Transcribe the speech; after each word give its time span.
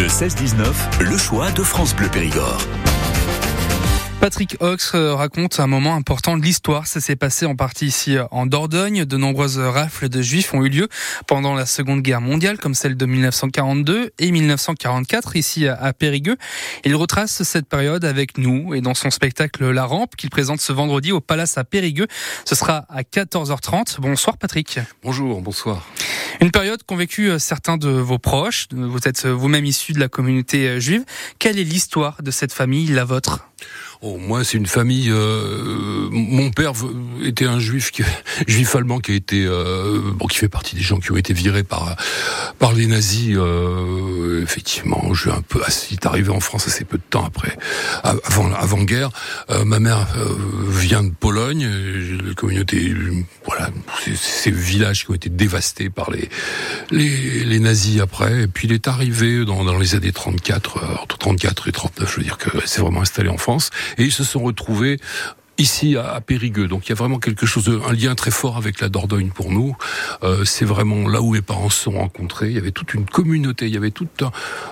Le 0.00 0.06
16-19, 0.06 1.02
le 1.02 1.18
choix 1.18 1.50
de 1.50 1.62
France 1.62 1.94
Bleu 1.94 2.08
Périgord. 2.08 2.58
Patrick 4.18 4.56
Ox 4.60 4.92
euh, 4.94 5.14
raconte 5.14 5.60
un 5.60 5.66
moment 5.66 5.94
important 5.94 6.38
de 6.38 6.42
l'histoire. 6.42 6.86
Ça 6.86 7.02
s'est 7.02 7.16
passé 7.16 7.44
en 7.44 7.54
partie 7.54 7.84
ici 7.84 8.16
euh, 8.16 8.24
en 8.30 8.46
Dordogne. 8.46 9.04
De 9.04 9.18
nombreuses 9.18 9.58
rafles 9.58 10.08
de 10.08 10.22
juifs 10.22 10.54
ont 10.54 10.64
eu 10.64 10.70
lieu 10.70 10.88
pendant 11.26 11.52
la 11.52 11.66
Seconde 11.66 12.00
Guerre 12.00 12.22
mondiale, 12.22 12.56
comme 12.56 12.72
celle 12.72 12.96
de 12.96 13.04
1942 13.04 14.12
et 14.18 14.30
1944 14.30 15.36
ici 15.36 15.68
à 15.68 15.92
Périgueux. 15.92 16.38
Il 16.86 16.96
retrace 16.96 17.42
cette 17.42 17.68
période 17.68 18.06
avec 18.06 18.38
nous 18.38 18.72
et 18.72 18.80
dans 18.80 18.94
son 18.94 19.10
spectacle 19.10 19.70
La 19.70 19.84
Rampe 19.84 20.16
qu'il 20.16 20.30
présente 20.30 20.62
ce 20.62 20.72
vendredi 20.72 21.12
au 21.12 21.20
Palace 21.20 21.58
à 21.58 21.64
Périgueux. 21.64 22.06
Ce 22.46 22.54
sera 22.54 22.86
à 22.88 23.02
14h30. 23.02 24.00
Bonsoir 24.00 24.38
Patrick. 24.38 24.78
Bonjour, 25.02 25.42
bonsoir. 25.42 25.86
Une 26.40 26.50
période 26.50 26.82
qu'ont 26.84 26.96
vécu 26.96 27.30
euh, 27.30 27.38
certains 27.38 27.76
de 27.76 27.88
vos 27.88 28.18
proches. 28.18 28.66
Vous 28.72 29.00
êtes 29.06 29.26
vous-même 29.26 29.64
issu 29.64 29.92
de 29.92 30.00
la 30.00 30.08
communauté 30.08 30.80
juive. 30.80 31.04
Quelle 31.38 31.58
est 31.58 31.64
l'histoire 31.64 32.22
de 32.22 32.30
cette 32.30 32.52
famille, 32.52 32.86
la 32.86 33.04
vôtre? 33.04 33.40
Oh, 34.02 34.16
moi, 34.16 34.44
c'est 34.44 34.56
une 34.56 34.66
famille. 34.66 35.10
Euh, 35.10 36.08
mon 36.10 36.50
père 36.50 36.72
était 37.22 37.44
un 37.44 37.58
juif, 37.58 37.92
juif 38.46 38.74
allemand 38.74 38.98
qui 38.98 39.12
a 39.12 39.14
été, 39.14 39.44
euh, 39.44 40.00
bon, 40.14 40.26
qui 40.26 40.38
fait 40.38 40.48
partie 40.48 40.74
des 40.74 40.80
gens 40.80 40.98
qui 40.98 41.12
ont 41.12 41.16
été 41.16 41.34
virés 41.34 41.64
par 41.64 41.96
par 42.58 42.72
les 42.72 42.86
nazis. 42.86 43.34
Euh, 43.36 44.42
effectivement, 44.42 45.12
je 45.12 45.30
suis 45.68 45.94
est 45.94 46.06
arrivé 46.06 46.30
en 46.30 46.40
France 46.40 46.66
assez 46.66 46.84
peu 46.84 46.98
de 46.98 47.02
temps 47.08 47.24
après, 47.24 47.56
avant 48.02 48.52
avant 48.52 48.82
guerre. 48.82 49.10
Euh, 49.50 49.64
ma 49.64 49.80
mère 49.80 50.06
euh, 50.16 50.34
vient 50.68 51.02
de 51.02 51.10
Pologne. 51.10 51.68
La 52.26 52.34
communauté, 52.34 52.94
voilà, 53.44 53.70
ces 54.14 54.50
villages 54.50 55.04
qui 55.04 55.10
ont 55.10 55.14
été 55.14 55.28
dévastés 55.28 55.90
par 55.90 56.10
les 56.10 56.19
les, 56.90 57.60
nazis 57.60 58.00
après. 58.00 58.42
Et 58.42 58.46
puis 58.46 58.68
il 58.68 58.72
est 58.72 58.88
arrivé 58.88 59.44
dans, 59.44 59.64
dans 59.64 59.78
les 59.78 59.94
années 59.94 60.12
34, 60.12 61.00
entre 61.02 61.18
34 61.18 61.68
et 61.68 61.72
39. 61.72 62.10
Je 62.10 62.16
veux 62.16 62.22
dire 62.22 62.38
que 62.38 62.50
c'est 62.64 62.80
vraiment 62.80 63.02
installé 63.02 63.28
en 63.28 63.38
France 63.38 63.70
et 63.98 64.04
ils 64.04 64.12
se 64.12 64.24
sont 64.24 64.40
retrouvés 64.40 64.98
ici 65.60 65.96
à, 65.96 66.20
Périgueux. 66.20 66.66
Donc 66.66 66.86
il 66.86 66.88
y 66.90 66.92
a 66.92 66.94
vraiment 66.94 67.18
quelque 67.18 67.46
chose, 67.46 67.64
de, 67.64 67.80
un 67.88 67.92
lien 67.92 68.14
très 68.14 68.30
fort 68.30 68.56
avec 68.56 68.80
la 68.80 68.88
Dordogne 68.88 69.30
pour 69.30 69.50
nous. 69.50 69.76
Euh, 70.22 70.44
c'est 70.44 70.64
vraiment 70.64 71.08
là 71.08 71.20
où 71.20 71.32
mes 71.32 71.42
parents 71.42 71.70
se 71.70 71.82
sont 71.84 71.92
rencontrés. 71.92 72.48
Il 72.48 72.54
y 72.54 72.58
avait 72.58 72.70
toute 72.72 72.94
une 72.94 73.04
communauté, 73.04 73.66
il 73.66 73.74
y 73.74 73.76
avait 73.76 73.90
tout 73.90 74.08
un, 74.22 74.30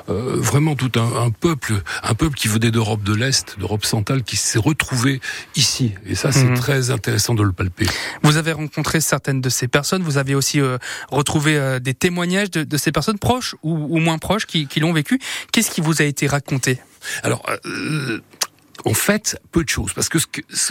euh, 0.08 0.36
vraiment 0.36 0.75
tout 0.75 0.91
un, 0.97 1.30
peuple, 1.30 1.75
un 2.03 2.14
peuple 2.14 2.36
qui 2.36 2.48
venait 2.48 2.70
d'Europe 2.70 3.03
de 3.03 3.14
l'Est, 3.14 3.58
d'Europe 3.58 3.84
centrale, 3.84 4.22
qui 4.22 4.36
s'est 4.36 4.58
retrouvé 4.58 5.20
ici. 5.56 5.92
Et 6.06 6.14
ça, 6.14 6.33
c'est 6.33 6.45
mhm. 6.45 6.58
très 6.58 6.91
intéressant 6.91 7.34
de 7.34 7.42
le 7.42 7.52
palper. 7.52 7.86
Vous 8.23 8.36
avez 8.36 8.52
rencontré 8.52 9.00
certaines 9.00 9.41
de 9.41 9.48
ces 9.48 9.69
personnes. 9.69 10.02
Vous 10.02 10.19
avez 10.19 10.34
aussi 10.34 10.61
euh, 10.61 10.78
retrouvé 11.11 11.78
des 11.80 11.95
témoignages 11.95 12.50
de, 12.50 12.77
ces 12.77 12.92
personnes 12.92 13.19
proches 13.19 13.55
ou, 13.62 13.98
moins 13.98 14.19
proches 14.19 14.47
qui, 14.47 14.67
qui 14.67 14.80
l'ont 14.80 14.92
vécu. 14.92 15.20
Qu'est-ce 15.52 15.70
qui 15.70 15.80
vous 15.80 16.00
a 16.00 16.05
été 16.05 16.27
raconté? 16.27 16.78
Alors 17.23 17.42
en 18.84 18.94
fait, 18.94 19.40
peu 19.52 19.64
de 19.64 19.68
choses, 19.68 19.92
parce 19.92 20.08
que, 20.08 20.18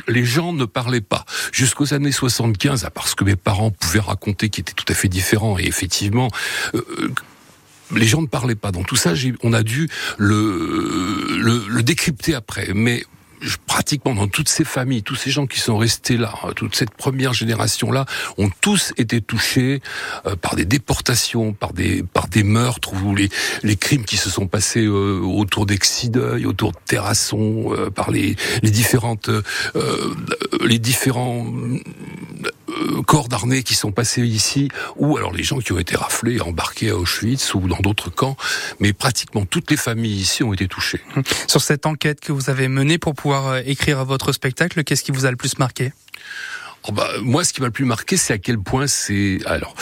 les 0.08 0.26
gens 0.26 0.54
ne 0.54 0.66
parlaient 0.66 1.02
pas. 1.02 1.26
Jusqu'aux 1.52 1.94
années 1.94 2.12
75, 2.12 2.86
à 2.86 2.90
part 2.90 3.08
ce 3.08 3.16
que 3.16 3.24
mes 3.24 3.36
parents 3.36 3.72
pouvaient 3.72 4.00
raconter, 4.00 4.50
qui 4.50 4.62
était 4.62 4.74
tout 4.74 4.86
à 4.90 4.94
fait 4.94 5.10
différent, 5.10 5.58
et 5.58 5.66
effectivement, 5.66 6.30
euh, 6.76 7.12
les 7.96 8.06
gens 8.06 8.22
ne 8.22 8.28
parlaient 8.28 8.56
pas. 8.56 8.72
Donc 8.72 8.88
tout 8.88 8.96
ça, 8.96 9.14
on 9.44 9.54
a 9.54 9.64
dû 9.64 9.90
le, 10.18 11.38
le, 11.40 11.66
le 11.68 11.84
décrypter 11.84 12.36
après. 12.36 12.70
Mais 12.74 13.04
pratiquement 13.66 14.16
dans 14.16 14.28
toutes 14.28 14.50
ces 14.50 14.64
familles, 14.64 15.04
tous 15.04 15.16
ces 15.16 15.30
gens 15.30 15.46
qui 15.46 15.60
sont 15.60 15.78
restés 15.78 16.18
là, 16.18 16.34
hein, 16.44 16.50
toute 16.56 16.76
cette 16.76 16.92
première 16.92 17.34
génération-là, 17.34 18.06
ont 18.38 18.50
tous 18.62 18.94
été 18.98 19.22
touchés 19.22 19.82
euh, 20.26 20.36
par 20.36 20.56
des 20.56 20.66
déportations, 20.66 21.54
par 21.54 21.74
des 21.74 22.04
par 22.04 22.28
des 22.28 22.44
meurtres 22.44 22.94
ou 23.04 23.16
les 23.16 23.30
les 23.64 23.76
crimes 23.76 24.06
qui 24.06 24.18
se 24.18 24.30
sont 24.30 24.48
passés 24.48 24.86
euh, 24.86 25.20
autour 25.22 25.66
d'Exideuil, 25.66 26.46
autour 26.46 26.72
de 26.72 26.78
Terrasson, 26.86 27.74
euh, 27.74 27.90
par 27.90 28.12
les 28.12 28.36
les 28.64 28.72
différentes 28.72 29.30
les 30.64 30.80
différents 30.80 31.46
corps 33.06 33.28
d'armée 33.28 33.64
qui 33.64 33.76
sont 33.76 33.92
passés 33.92 34.22
ici, 34.24 34.70
ou 34.96 35.18
alors 35.18 35.34
les 35.34 35.44
gens 35.44 35.60
qui 35.60 35.72
ont 35.72 35.80
été 35.80 35.96
raflés, 35.96 36.42
embarqués 36.42 36.90
à 36.90 36.96
Auschwitz 36.96 37.54
ou 37.54 37.62
dans 37.68 37.80
d'autres 37.80 38.10
camps, 38.10 38.38
mais 38.80 38.94
pratiquement 38.94 39.46
toutes 39.46 39.72
les 39.72 39.78
familles 39.78 40.20
ici 40.20 40.44
ont 40.44 40.54
été 40.54 40.68
touchées. 40.68 41.02
Sur 41.48 41.62
cette 41.62 41.86
enquête 41.86 42.20
que 42.20 42.32
vous 42.32 42.50
avez 42.50 42.68
menée 42.68 42.98
pour 42.98 43.16
pouvoir 43.16 43.48
euh, 43.48 43.62
écrire 43.66 44.06
votre 44.06 44.32
spectacle, 44.32 44.84
qu'est-ce 44.84 45.04
qui 45.04 45.12
vous 45.12 45.26
a 45.26 45.32
le 45.32 45.38
plus 45.38 45.58
marqué? 45.58 45.92
Oh 46.84 46.92
bah, 46.92 47.10
moi, 47.22 47.44
ce 47.44 47.54
qui 47.54 47.62
m'a 47.62 47.68
le 47.68 47.72
plus 47.72 47.86
marqué, 47.86 48.18
c'est 48.18 48.34
à 48.34 48.38
quel 48.38 48.60
point 48.60 48.88
c'est. 48.88 49.40
Alors, 49.46 49.76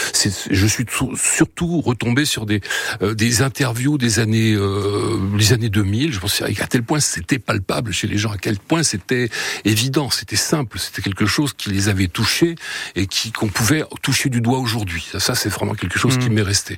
je 0.50 0.68
suis 0.68 0.86
surtout 1.16 1.82
retombé 1.82 2.26
sur 2.26 2.46
des 2.46 2.62
euh, 3.02 3.14
des 3.14 3.42
interviews 3.42 3.98
des 3.98 4.20
années 4.20 4.54
euh, 4.54 5.20
les 5.38 5.54
années 5.54 5.70
2000. 5.70 6.14
Je 6.14 6.20
pense 6.20 6.42
à 6.42 6.68
tel 6.68 6.84
point 6.84 7.00
c'était 7.00 7.40
palpable 7.40 7.92
chez 7.92 8.08
les 8.08 8.18
gens, 8.18 8.32
à 8.32 8.38
quel 8.38 8.58
point 8.58 8.84
c'était 8.84 9.30
évident, 9.66 10.10
c'était 10.10 10.36
simple, 10.36 10.80
c'était 10.80 11.02
quelque 11.02 11.26
chose 11.26 11.54
qui 11.54 11.70
les 11.70 11.90
avait 11.90 12.08
touchés 12.08 12.56
et 12.96 13.08
qui 13.08 13.32
qu'on 13.32 13.48
pouvait 13.50 13.84
toucher 14.02 14.30
du 14.30 14.42
doigt 14.42 14.60
aujourd'hui. 14.60 15.08
Ça, 15.12 15.20
ça 15.20 15.36
c'est 15.36 15.50
vraiment 15.50 15.76
quelque 15.76 16.00
chose 16.00 16.18
qui 16.18 16.30
mmh. 16.30 16.34
m'est 16.34 16.42
resté. 16.42 16.78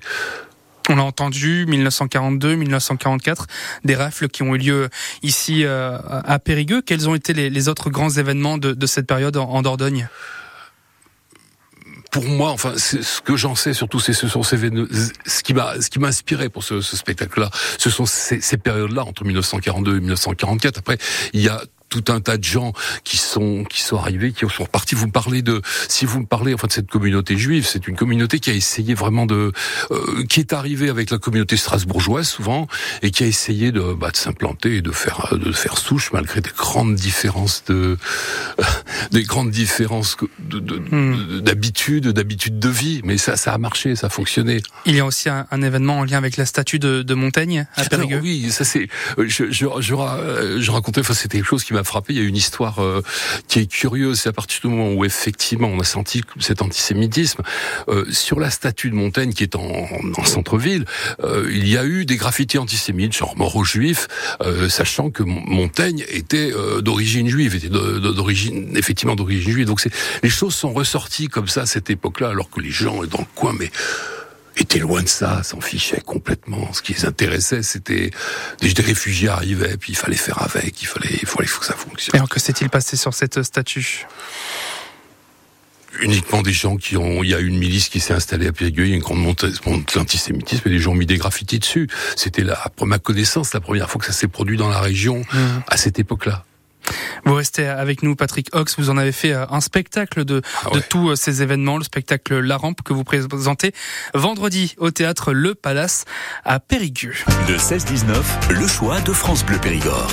On 0.90 0.98
a 0.98 1.02
entendu 1.02 1.66
1942, 1.68 2.56
1944, 2.56 3.48
des 3.84 3.96
rafles 3.96 4.30
qui 4.30 4.44
ont 4.44 4.56
eu 4.56 4.58
lieu 4.58 4.90
ici 5.22 5.66
euh, 5.66 5.98
à 6.08 6.40
Périgueux. 6.40 6.82
Quels 6.82 7.10
ont 7.10 7.16
été 7.16 7.34
les, 7.34 7.70
autres 7.70 7.90
grands 7.90 8.10
événements 8.10 8.58
de, 8.58 8.86
cette 8.86 9.08
période 9.08 9.36
en, 9.38 9.62
Dordogne? 9.62 10.08
Pour 12.12 12.24
moi, 12.24 12.52
enfin, 12.52 12.74
ce 12.78 13.22
que 13.22 13.36
j'en 13.36 13.54
sais 13.54 13.74
surtout, 13.74 14.00
c'est 14.00 14.14
ce 14.14 14.28
sont 14.28 14.42
ces 14.42 14.58
ce 14.58 15.44
qui 15.44 15.54
m'a, 15.54 15.80
ce 15.82 15.90
qui 15.90 16.00
m'a 16.00 16.08
inspiré 16.08 16.50
pour 16.50 16.64
ce, 16.64 16.80
spectacle-là, 16.82 17.50
ce 17.78 17.90
sont 17.90 18.06
ces, 18.06 18.40
ces 18.40 18.58
périodes-là 18.58 19.04
entre 19.04 19.26
1942 19.26 19.98
et 19.98 20.00
1944. 20.00 20.80
Après, 20.80 20.98
il 21.34 21.42
y 21.42 21.50
a 21.50 21.62
tout 21.90 22.06
un 22.10 22.20
tas 22.22 22.38
de 22.38 22.44
gens 22.44 22.74
qui 23.04 23.18
sont 23.18 23.64
qui 23.64 23.82
sont 23.82 23.98
arrivés, 23.98 24.32
qui 24.32 24.46
sont 24.50 24.64
repartis. 24.64 24.96
Vous 24.96 25.08
me 25.08 25.12
parlez 25.12 25.42
de, 25.42 25.62
si 25.88 26.06
vous 26.06 26.20
me 26.20 26.26
parlez 26.26 26.54
enfin 26.54 26.68
de 26.68 26.72
cette 26.72 26.90
communauté 26.90 27.38
juive, 27.38 27.66
c'est 27.66 27.88
une 27.88 27.96
communauté 27.96 28.40
qui 28.40 28.50
a 28.50 28.54
essayé 28.54 28.94
vraiment 28.94 29.26
de, 29.26 29.52
euh, 29.92 30.24
qui 30.30 30.40
est 30.40 30.54
arrivée 30.54 30.90
avec 30.90 31.10
la 31.10 31.18
communauté 31.18 31.58
strasbourgeoise 31.58 32.28
souvent 32.28 32.68
et 33.02 33.12
qui 33.12 33.24
a 33.24 33.28
essayé 33.28 33.72
de, 33.72 33.94
bah, 33.94 34.12
de 34.12 34.18
s'implanter 34.18 34.78
et 34.78 34.82
de 34.82 34.92
faire 34.92 35.34
de 35.38 35.52
faire 35.52 35.78
souche 35.78 36.12
malgré 36.12 36.42
des 36.42 36.52
grandes 36.56 36.96
différences 36.96 37.64
de, 37.68 37.98
des 39.12 39.24
grandes 39.24 39.52
différences 39.52 40.18
hmm. 40.20 41.40
d'habitude, 41.42 42.06
de, 42.06 42.12
d'habitude 42.12 42.60
de 42.60 42.70
vie. 42.70 43.02
Mais 43.04 43.18
ça, 43.18 43.38
ça 43.38 43.54
a 43.54 43.58
marché, 43.58 43.96
ça 43.96 44.08
a 44.08 44.10
fonctionné. 44.10 44.62
Il 44.86 44.96
y 44.96 45.00
a 45.00 45.06
aussi 45.06 45.30
un, 45.30 45.62
événement 45.62 46.00
en 46.00 46.04
lien 46.04 46.18
avec 46.18 46.38
la 46.38 46.46
statue 46.46 46.80
de, 46.80 47.02
de 47.02 47.14
Montaigne 47.14 47.66
à 47.76 47.84
Périgueux. 47.86 48.20
oui, 48.22 48.52
ça 48.52 48.64
c'est, 48.64 48.88
je, 49.18 49.52
je, 49.52 49.68
je, 49.80 49.96
je 50.60 50.72
racontais, 50.72 51.02
enfin 51.02 51.14
c'était 51.14 51.38
quelque 51.38 51.48
chose 51.48 51.64
qui 51.64 51.74
m'a 51.74 51.84
frappé. 51.84 52.14
Il 52.14 52.20
y 52.20 52.22
a 52.22 52.28
une 52.28 52.36
histoire 52.36 52.80
euh, 52.80 53.02
qui 53.48 53.60
est 53.60 53.66
curieuse. 53.66 54.22
C'est 54.22 54.30
à 54.30 54.34
partir 54.34 54.62
du 54.62 54.68
moment 54.68 54.94
où 54.94 55.04
effectivement 55.04 55.68
on 55.68 55.80
a 55.80 55.84
senti 55.84 56.22
cet 56.40 56.62
antisémitisme 56.62 57.42
euh, 57.90 58.06
sur 58.12 58.40
la 58.40 58.50
statue 58.50 58.90
de 58.90 58.96
Montaigne 58.96 59.34
qui 59.34 59.44
est 59.44 59.56
en, 59.56 59.88
en 60.18 60.26
centre-ville. 60.26 60.86
Euh, 61.24 61.50
il 61.52 61.68
y 61.68 61.78
a 61.78 61.86
eu 61.86 62.06
des 62.06 62.18
graffitis 62.18 62.58
antisémites, 62.58 63.16
genre 63.16 63.36
mort 63.38 63.56
aux 63.56 63.64
juifs, 63.64 64.08
sachant 64.70 65.10
que 65.10 65.24
Montaigne 65.24 66.06
était 66.10 66.52
d'origine 66.82 67.28
juive, 67.28 67.56
était 67.56 67.70
d'origine 67.70 68.76
effectivement 68.76 68.97
d'origine 69.06 69.52
juive. 69.52 69.66
Donc 69.66 69.88
les 70.24 70.30
choses 70.30 70.56
sont 70.56 70.74
ressorties 70.74 71.28
comme 71.28 71.48
ça 71.48 71.62
à 71.62 71.66
cette 71.66 71.90
époque-là, 71.90 72.30
alors 72.30 72.50
que 72.50 72.60
les 72.60 72.72
gens 72.72 73.04
dans 73.06 73.20
le 73.20 73.26
coin, 73.36 73.54
mais 73.58 73.72
étaient 74.60 74.80
loin 74.80 75.04
de 75.04 75.08
ça, 75.08 75.44
s'en 75.44 75.62
fichaient 75.62 76.02
complètement. 76.02 76.74
Ce 76.74 76.82
qui 76.82 76.94
les 76.94 77.06
intéressait, 77.06 77.64
c'était 77.64 78.12
des 78.62 78.82
réfugiés 78.82 79.30
arrivaient, 79.30 79.78
puis 79.78 79.94
il 79.94 79.96
fallait 79.96 80.16
faire 80.18 80.42
avec, 80.42 80.82
il 80.82 80.88
fallait, 80.88 81.20
il 81.22 81.28
fallait 81.28 81.48
que 81.48 81.66
ça 81.66 81.76
fonctionne. 81.76 82.16
Et 82.16 82.18
alors 82.18 82.30
que 82.30 82.40
s'est-il 82.40 82.70
passé 82.70 82.98
sur 82.98 83.14
cette 83.14 83.44
statue? 83.44 84.06
Uniquement 86.02 86.44
des 86.44 86.54
gens 86.54 86.78
qui 86.78 86.96
ont, 86.96 87.24
il 87.24 87.30
y 87.30 87.34
a 87.34 87.40
une 87.40 87.58
milice 87.58 87.90
qui 87.90 88.00
s'est 88.00 88.14
installée 88.14 88.48
à 88.48 88.52
Périgueux, 88.52 88.86
il 88.86 88.90
y 88.90 88.94
a 88.94 88.96
une 88.96 89.02
grande 89.02 89.20
montée 89.20 89.48
d'antisémitisme 89.96 90.68
et 90.68 90.72
des 90.72 90.80
gens 90.80 90.92
ont 90.92 90.96
mis 90.96 91.08
des 91.08 91.18
graffitis 91.18 91.60
dessus. 91.60 91.88
C'était 92.16 92.44
la, 92.44 92.56
pour 92.76 92.86
ma 92.86 93.00
connaissance, 93.00 93.54
la 93.54 93.62
première 93.62 93.90
fois 93.90 94.00
que 94.00 94.06
ça 94.06 94.14
s'est 94.14 94.28
produit 94.28 94.58
dans 94.58 94.70
la 94.70 94.80
région 94.80 95.20
mmh. 95.22 95.38
à 95.68 95.78
cette 95.78 95.98
époque-là. 95.98 96.46
Vous 97.28 97.34
restez 97.34 97.68
avec 97.68 98.04
nous, 98.04 98.16
Patrick 98.16 98.56
Ox. 98.56 98.80
Vous 98.80 98.90
en 98.90 98.96
avez 98.96 99.12
fait 99.12 99.34
euh, 99.34 99.46
un 99.50 99.60
spectacle 99.60 100.24
de, 100.24 100.42
ah 100.64 100.70
de 100.74 100.80
tous 100.80 101.10
euh, 101.10 101.16
ces 101.18 101.44
événements, 101.44 101.78
le 101.78 101.84
spectacle 101.84 102.40
La 102.40 102.56
Rampe 102.56 102.82
que 102.84 102.94
vous 102.94 103.04
présentez 103.04 103.74
vendredi 104.14 104.76
au 104.78 104.92
théâtre 104.92 105.34
Le 105.34 105.54
Palace 105.54 106.06
à 106.46 106.62
Périgueux. 106.62 107.16
Le 107.50 107.58
16-19, 107.58 108.54
le 108.58 108.66
choix 108.66 109.02
de 109.02 109.12
France 109.12 109.46
Bleu 109.46 109.58
Périgord. 109.58 110.08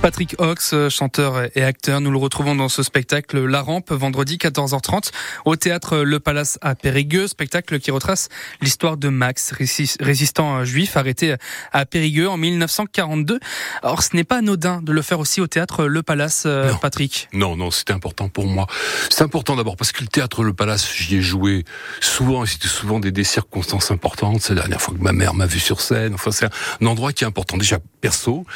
Patrick 0.00 0.36
Ox, 0.38 0.74
euh, 0.74 0.88
chanteur 0.88 1.48
et 1.56 1.64
acteur, 1.64 2.00
nous 2.00 2.12
le 2.12 2.18
retrouvons 2.18 2.54
dans 2.54 2.68
ce 2.68 2.84
spectacle 2.84 3.44
La 3.44 3.62
Rampe, 3.62 3.90
vendredi 3.90 4.36
14h30, 4.36 5.10
au 5.44 5.56
théâtre 5.56 5.98
Le 5.98 6.20
Palace 6.20 6.56
à 6.62 6.76
Périgueux, 6.76 7.26
spectacle 7.26 7.80
qui 7.80 7.90
retrace 7.90 8.28
l'histoire 8.60 8.96
de 8.96 9.08
Max, 9.08 9.52
résistant 9.98 10.64
juif 10.64 10.96
arrêté 10.96 11.34
à 11.72 11.84
Périgueux 11.84 12.28
en 12.28 12.36
1942. 12.36 13.40
Alors 13.82 14.04
ce 14.04 14.14
n'est 14.14 14.22
pas 14.22 14.36
anodin 14.36 14.80
de 14.82 14.92
le 14.92 15.02
faire 15.02 15.18
aussi 15.18 15.40
au 15.40 15.48
théâtre 15.48 15.86
Le 15.86 16.04
Palace, 16.04 16.44
euh, 16.46 16.72
Patrick. 16.80 17.28
Non, 17.32 17.56
non, 17.56 17.72
c'était 17.72 17.92
important 17.92 18.28
pour 18.28 18.46
moi. 18.46 18.68
C'est 19.10 19.24
important 19.24 19.56
d'abord 19.56 19.76
parce 19.76 19.90
que 19.90 20.02
le 20.02 20.08
théâtre 20.08 20.44
Le 20.44 20.52
Palace, 20.52 20.88
j'y 20.94 21.16
ai 21.16 21.22
joué 21.22 21.64
souvent, 22.00 22.44
et 22.44 22.46
c'était 22.46 22.68
souvent 22.68 23.00
des, 23.00 23.10
des 23.10 23.24
circonstances 23.24 23.90
importantes. 23.90 24.42
C'est 24.42 24.54
la 24.54 24.60
dernière 24.60 24.80
fois 24.80 24.94
que 24.94 25.02
ma 25.02 25.12
mère 25.12 25.34
m'a 25.34 25.46
vu 25.46 25.58
sur 25.58 25.80
scène. 25.80 26.14
Enfin, 26.14 26.30
c'est 26.30 26.46
un 26.46 26.86
endroit 26.86 27.12
qui 27.12 27.24
est 27.24 27.26
important 27.26 27.56
déjà 27.56 27.78
perso, 28.00 28.46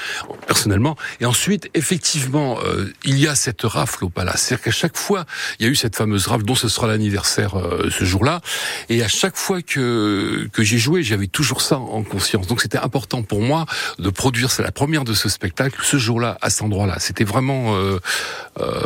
personnellement, 0.47 0.97
et 1.21 1.32
ensuite, 1.33 1.71
effectivement, 1.73 2.59
euh, 2.63 2.93
il 3.05 3.19
y 3.19 3.27
a 3.27 3.35
cette 3.35 3.63
rafle 3.63 4.05
au 4.05 4.11
palace. 4.11 4.43
C'est-à-dire 4.43 4.65
qu'à 4.65 4.71
chaque 4.71 4.99
fois, 4.99 5.25
il 5.59 5.65
y 5.65 5.67
a 5.67 5.73
eu 5.73 5.75
cette 5.75 5.97
fameuse 5.97 6.27
rafle 6.27 6.45
dont 6.45 6.55
ce 6.55 6.69
sera 6.69 6.87
l'anniversaire 6.87 7.59
euh, 7.59 7.89
ce 7.91 8.05
jour-là. 8.05 8.43
Et 8.91 9.03
à 9.03 9.09
chaque 9.09 9.37
fois 9.37 9.63
que, 9.63 10.47
que 10.53 10.63
j'ai 10.63 10.77
joué, 10.77 11.03
j'avais 11.03 11.29
toujours 11.29 11.63
ça 11.63 11.79
en 11.79 12.03
conscience. 12.03 12.47
Donc 12.49 12.61
c'était 12.61 12.77
important 12.77 13.23
pour 13.23 13.41
moi 13.41 13.65
de 13.99 14.11
produire, 14.11 14.51
c'est 14.51 14.63
la 14.63 14.73
première 14.73 15.05
de 15.05 15.15
ce 15.15 15.31
spectacle, 15.31 15.81
ce 15.83 15.97
jour-là, 15.97 16.37
à 16.43 16.51
cet 16.51 16.63
endroit-là. 16.65 16.97
C'était 16.99 17.25
vraiment 17.25 17.77
euh, 17.77 17.99
euh, 18.61 18.85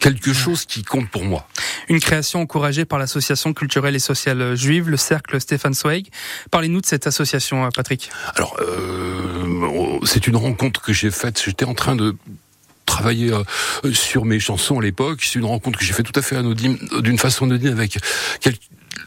quelque 0.00 0.34
chose 0.34 0.66
qui 0.66 0.82
compte 0.82 1.08
pour 1.08 1.24
moi. 1.24 1.48
Une 1.88 2.00
création 2.00 2.40
encouragée 2.40 2.84
par 2.84 2.98
l'association 2.98 3.52
culturelle 3.52 3.94
et 3.94 4.00
sociale 4.00 4.54
juive, 4.56 4.88
le 4.88 4.96
Cercle 4.96 5.40
Stéphane 5.40 5.74
Zweig. 5.74 6.08
Parlez-nous 6.50 6.80
de 6.80 6.86
cette 6.86 7.06
association, 7.06 7.68
Patrick. 7.74 8.10
Alors, 8.36 8.56
euh, 8.60 9.98
c'est 10.04 10.26
une 10.26 10.36
rencontre 10.36 10.80
que 10.80 10.92
j'ai 10.92 11.10
faite. 11.10 11.42
J'étais 11.44 11.64
en 11.64 11.74
train 11.74 11.96
de 11.96 12.16
travailler 12.86 13.32
euh, 13.32 13.92
sur 13.92 14.24
mes 14.24 14.40
chansons 14.40 14.78
à 14.78 14.82
l'époque. 14.82 15.20
C'est 15.22 15.38
une 15.38 15.44
rencontre 15.44 15.78
que 15.78 15.84
j'ai 15.84 15.92
fait 15.92 16.02
tout 16.02 16.18
à 16.18 16.22
fait 16.22 16.36
anodine, 16.36 16.78
d'une 17.00 17.18
façon 17.18 17.46
anodine 17.46 17.72
avec 17.72 17.98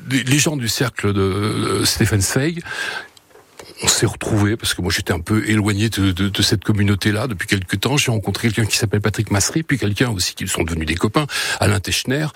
les 0.10 0.40
gens 0.40 0.58
du 0.58 0.68
cercle 0.68 1.14
de 1.14 1.22
euh, 1.22 1.86
Stéphane 1.86 2.22
Zweig 2.22 2.62
on 3.84 3.88
s'est 3.88 4.06
retrouvés 4.06 4.58
parce 4.58 4.74
que 4.74 4.82
moi 4.82 4.92
j'étais 4.92 5.14
un 5.14 5.20
peu 5.20 5.48
éloigné 5.50 5.90
de, 5.90 6.12
de, 6.12 6.30
de 6.30 6.42
cette 6.42 6.64
communauté-là 6.64 7.28
depuis 7.28 7.48
quelques 7.48 7.80
temps. 7.80 7.98
J'ai 7.98 8.12
rencontré 8.12 8.50
quelqu'un 8.50 8.66
qui 8.66 8.78
s'appelle 8.78 9.02
Patrick 9.02 9.32
Massery, 9.32 9.64
puis 9.64 9.78
quelqu'un 9.78 10.10
aussi 10.10 10.36
qui 10.36 10.48
sont 10.48 10.64
devenus 10.64 10.88
des 10.88 10.96
copains, 10.96 11.28
Alain 11.60 11.80
Techner, 11.80 12.28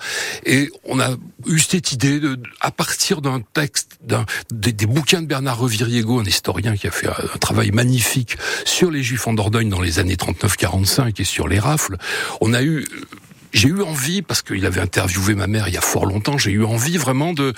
et 0.44 0.70
on 0.84 1.00
a 1.00 1.10
eu 1.46 1.58
cette 1.58 1.92
idée 1.92 2.20
à 2.60 2.70
partir 2.70 3.20
d'un 3.20 3.40
texte, 3.40 3.98
des, 4.50 4.72
des, 4.72 4.86
bouquins 4.86 5.22
de 5.22 5.26
Bernard 5.26 5.58
Reviriego, 5.58 6.20
un 6.20 6.24
historien 6.24 6.76
qui 6.76 6.86
a 6.86 6.90
fait 6.90 7.08
un, 7.08 7.38
travail 7.38 7.70
magnifique 7.70 8.36
sur 8.64 8.90
les 8.90 9.02
Juifs 9.02 9.26
en 9.26 9.32
Dordogne 9.32 9.68
dans 9.68 9.80
les 9.80 9.98
années 9.98 10.16
39-45 10.16 11.20
et 11.20 11.24
sur 11.24 11.48
les 11.48 11.58
rafles, 11.58 11.96
on 12.40 12.52
a 12.52 12.62
eu 12.62 12.84
j'ai 13.52 13.68
eu 13.68 13.82
envie, 13.82 14.22
parce 14.22 14.42
qu'il 14.42 14.64
avait 14.66 14.80
interviewé 14.80 15.34
ma 15.34 15.46
mère 15.46 15.68
il 15.68 15.74
y 15.74 15.78
a 15.78 15.82
fort 15.82 16.06
longtemps, 16.06 16.38
j'ai 16.38 16.52
eu 16.52 16.64
envie 16.64 16.96
vraiment 16.96 17.32
de, 17.32 17.52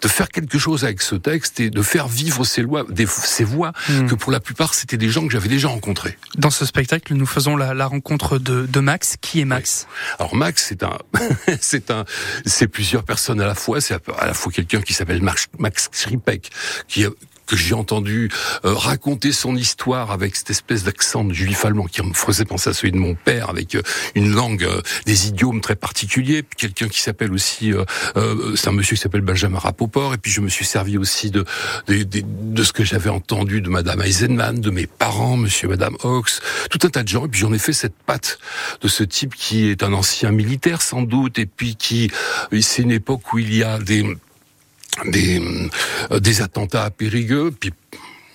de 0.00 0.08
faire 0.08 0.28
quelque 0.28 0.58
chose 0.58 0.84
avec 0.84 1.02
ce 1.02 1.14
texte 1.14 1.60
et 1.60 1.70
de 1.70 1.82
faire 1.82 2.08
vivre 2.08 2.44
ces, 2.44 2.62
lois, 2.62 2.84
des, 2.88 3.06
ces 3.06 3.44
voix 3.44 3.72
hmm. 3.88 4.06
que 4.06 4.14
pour 4.14 4.32
la 4.32 4.40
plupart 4.40 4.74
c'était 4.74 4.96
des 4.96 5.08
gens 5.08 5.26
que 5.26 5.32
j'avais 5.32 5.48
déjà 5.48 5.68
rencontrés. 5.68 6.16
Dans 6.36 6.50
ce 6.50 6.64
spectacle, 6.64 7.14
nous 7.14 7.26
faisons 7.26 7.56
la, 7.56 7.74
la 7.74 7.86
rencontre 7.86 8.38
de, 8.38 8.66
de, 8.66 8.80
Max. 8.80 9.16
Qui 9.20 9.40
est 9.40 9.44
Max? 9.44 9.86
Alors 10.18 10.34
Max, 10.34 10.66
c'est 10.68 10.82
un, 10.82 10.98
c'est 11.60 11.90
un, 11.90 12.04
c'est 12.46 12.68
plusieurs 12.68 13.04
personnes 13.04 13.40
à 13.40 13.46
la 13.46 13.54
fois. 13.54 13.80
C'est 13.80 13.94
à 13.94 14.26
la 14.26 14.34
fois 14.34 14.52
quelqu'un 14.52 14.80
qui 14.80 14.94
s'appelle 14.94 15.22
Max, 15.22 15.48
Max 15.58 15.88
Schripek, 15.92 16.50
qui, 16.88 17.04
que 17.50 17.56
j'ai 17.56 17.74
entendu 17.74 18.30
euh, 18.64 18.72
raconter 18.74 19.32
son 19.32 19.56
histoire 19.56 20.12
avec 20.12 20.36
cette 20.36 20.50
espèce 20.50 20.84
d'accent 20.84 21.24
de 21.24 21.32
juif 21.32 21.64
allemand 21.64 21.86
qui 21.86 22.00
me 22.02 22.14
faisait 22.14 22.44
penser 22.44 22.70
à 22.70 22.72
celui 22.72 22.92
de 22.92 22.96
mon 22.96 23.16
père, 23.16 23.50
avec 23.50 23.74
euh, 23.74 23.82
une 24.14 24.32
langue, 24.32 24.62
euh, 24.62 24.80
des 25.04 25.26
idiomes 25.26 25.60
très 25.60 25.74
particuliers. 25.74 26.44
Quelqu'un 26.56 26.86
qui 26.86 27.00
s'appelle 27.00 27.32
aussi, 27.32 27.72
c'est 28.54 28.68
un 28.68 28.72
monsieur 28.72 28.94
qui 28.94 29.02
s'appelle 29.02 29.20
Benjamin 29.22 29.58
Rapoport. 29.58 30.14
Et 30.14 30.18
puis 30.18 30.30
je 30.30 30.40
me 30.40 30.48
suis 30.48 30.64
servi 30.64 30.96
aussi 30.96 31.30
de 31.30 31.44
de, 31.88 32.02
de, 32.04 32.22
de 32.24 32.62
ce 32.62 32.72
que 32.72 32.84
j'avais 32.84 33.10
entendu 33.10 33.60
de 33.60 33.68
Madame 33.68 34.00
Eisenman, 34.02 34.60
de 34.60 34.70
mes 34.70 34.86
parents, 34.86 35.36
Monsieur 35.36 35.66
et 35.66 35.70
Madame 35.70 35.96
Hawks, 36.04 36.40
tout 36.70 36.78
un 36.86 36.90
tas 36.90 37.02
de 37.02 37.08
gens. 37.08 37.26
Et 37.26 37.28
puis 37.28 37.40
j'en 37.40 37.52
ai 37.52 37.58
fait 37.58 37.72
cette 37.72 37.96
patte 38.06 38.38
de 38.80 38.88
ce 38.88 39.02
type 39.02 39.34
qui 39.34 39.68
est 39.68 39.82
un 39.82 39.92
ancien 39.92 40.30
militaire 40.30 40.82
sans 40.82 41.02
doute, 41.02 41.38
et 41.38 41.46
puis 41.46 41.74
qui, 41.76 42.10
c'est 42.60 42.82
une 42.82 42.92
époque 42.92 43.32
où 43.32 43.38
il 43.38 43.54
y 43.54 43.64
a 43.64 43.78
des 43.78 44.04
des, 45.06 45.40
euh, 46.10 46.20
des 46.20 46.42
attentats 46.42 46.84
à 46.84 46.90
Périgueux, 46.90 47.52
puis 47.58 47.72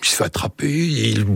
il 0.02 0.08
se 0.08 0.16
fait 0.16 0.24
attraper, 0.24 0.70
il 0.70 1.26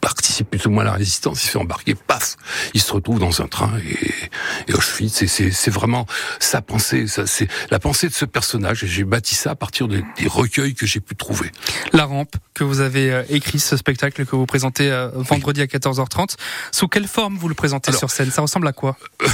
participe 0.00 0.31
plus 0.40 0.66
ou 0.66 0.70
moins 0.70 0.82
à 0.82 0.86
la 0.86 0.92
résistance, 0.92 1.42
il 1.42 1.46
se 1.46 1.50
fait 1.52 1.58
embarquer, 1.58 1.94
paf, 1.94 2.36
il 2.74 2.80
se 2.80 2.92
retrouve 2.92 3.18
dans 3.18 3.42
un 3.42 3.46
train 3.46 3.72
et, 3.78 4.70
et 4.70 4.74
Auschwitz, 4.74 5.24
c'est 5.26 5.70
vraiment 5.70 6.06
sa 6.40 6.62
pensée, 6.62 7.06
ça, 7.06 7.26
c'est 7.26 7.48
la 7.70 7.78
pensée 7.78 8.08
de 8.08 8.14
ce 8.14 8.24
personnage 8.24 8.84
et 8.84 8.86
j'ai 8.86 9.04
bâti 9.04 9.34
ça 9.34 9.52
à 9.52 9.54
partir 9.54 9.88
des, 9.88 10.02
des 10.18 10.26
recueils 10.26 10.74
que 10.74 10.86
j'ai 10.86 11.00
pu 11.00 11.14
trouver. 11.14 11.50
La 11.92 12.04
rampe 12.04 12.36
que 12.54 12.64
vous 12.64 12.80
avez 12.80 13.10
euh, 13.10 13.22
écrit, 13.28 13.58
ce 13.58 13.76
spectacle 13.76 14.24
que 14.26 14.36
vous 14.36 14.46
présentez 14.46 14.90
euh, 14.90 15.08
vendredi 15.14 15.62
à 15.62 15.66
14h30, 15.66 16.36
sous 16.70 16.88
quelle 16.88 17.06
forme 17.06 17.36
vous 17.36 17.48
le 17.48 17.54
présentez 17.54 17.90
Alors, 17.90 17.98
sur 17.98 18.10
scène? 18.10 18.30
Ça 18.30 18.42
ressemble 18.42 18.68
à 18.68 18.72
quoi? 18.72 18.96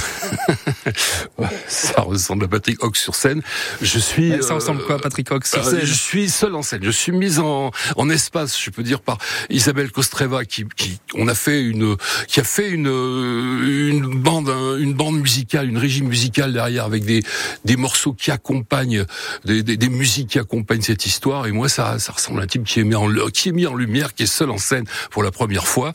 Ça 1.67 2.01
ressemble 2.01 2.45
à 2.45 2.47
Patrick 2.47 2.83
Hawk 2.83 2.95
sur 2.95 3.15
scène. 3.15 3.41
Je 3.81 3.99
suis. 3.99 4.41
Ça 4.41 4.53
ressemble 4.53 4.81
à 4.81 4.85
quoi, 4.85 4.99
Patrick 4.99 5.31
Hawk 5.31 5.45
sur 5.45 5.63
scène? 5.63 5.79
Je 5.83 5.93
suis 5.93 6.29
seul 6.29 6.55
en 6.55 6.61
scène. 6.61 6.83
Je 6.83 6.91
suis 6.91 7.11
mise 7.11 7.39
en, 7.39 7.71
en 7.95 8.09
espace, 8.09 8.59
je 8.59 8.69
peux 8.69 8.83
dire, 8.83 9.01
par 9.01 9.17
Isabelle 9.49 9.91
Kostreva 9.91 10.45
qui 10.45 10.65
qui, 10.75 10.88
on 11.15 11.27
a 11.27 11.35
fait 11.35 11.61
une, 11.61 11.95
qui 12.27 12.39
a 12.39 12.43
fait 12.43 12.69
une, 12.69 12.87
une 12.87 14.19
bande, 14.19 14.49
une 14.79 14.93
bande 14.93 15.19
musicale, 15.19 15.67
une 15.69 15.77
régie 15.77 16.03
musicale 16.03 16.53
derrière 16.53 16.85
avec 16.85 17.03
des, 17.03 17.23
des 17.65 17.75
morceaux 17.75 18.13
qui 18.13 18.31
accompagnent, 18.31 19.05
des, 19.45 19.63
des, 19.63 19.77
des 19.77 19.89
musiques 19.89 20.29
qui 20.29 20.39
accompagnent 20.39 20.81
cette 20.81 21.05
histoire. 21.05 21.47
Et 21.47 21.51
moi, 21.51 21.69
ça, 21.69 21.99
ça 21.99 22.11
ressemble 22.13 22.39
à 22.39 22.43
un 22.43 22.47
type 22.47 22.63
qui 22.63 22.79
est 22.79 22.83
mis 22.83 22.95
en, 22.95 23.09
qui 23.29 23.49
est 23.49 23.53
mis 23.53 23.67
en 23.67 23.75
lumière, 23.75 24.13
qui 24.13 24.23
est 24.23 24.27
seul 24.27 24.49
en 24.49 24.57
scène 24.57 24.85
pour 25.11 25.23
la 25.23 25.31
première 25.31 25.67
fois 25.67 25.93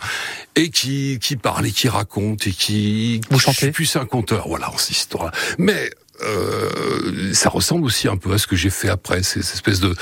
et 0.56 0.70
qui, 0.70 1.19
qui 1.20 1.37
parle 1.37 1.67
et 1.67 1.73
qui 1.73 1.88
raconte 1.88 2.46
et 2.46 2.52
qui, 2.52 3.20
vous 3.31 3.38
chantez? 3.38 3.70
plus 3.70 3.96
un 3.96 4.06
conteur. 4.06 4.49
Voilà, 4.49 4.73
en 4.73 4.79
cette 4.79 4.96
histoire. 4.96 5.32
Mais 5.58 5.91
euh, 6.22 7.32
ça 7.32 7.49
ressemble 7.49 7.84
aussi 7.84 8.08
un 8.08 8.16
peu 8.16 8.32
à 8.32 8.38
ce 8.38 8.46
que 8.46 8.56
j'ai 8.56 8.70
fait 8.70 8.88
après, 8.88 9.22
ces 9.22 9.40
espèces 9.40 9.81
de, 9.81 9.94